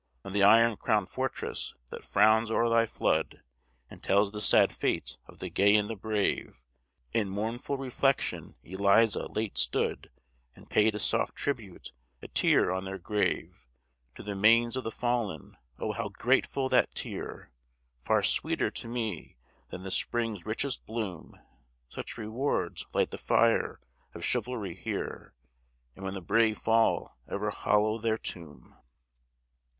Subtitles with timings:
[0.25, 3.43] On the iron crown'd fortress "that frowns o'er thy flood,"
[3.87, 6.59] And tells the sad fate of the gay and the brave,
[7.13, 10.09] In mournful reflection Eliza late stood,
[10.55, 13.67] And paid a soft tribute a tear on their grave.
[14.15, 15.91] To the manes of the fallen, oh!
[15.91, 17.51] how grateful that tear!
[17.99, 19.37] Far sweeter to me
[19.67, 21.39] than the Spring's richest bloom:
[21.89, 23.79] Such rewards light the fire
[24.15, 25.35] of Chivalry here,
[25.95, 28.75] And when the brave fall ever hallow their tomb.